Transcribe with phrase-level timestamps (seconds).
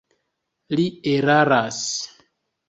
[0.79, 1.83] Li eraras.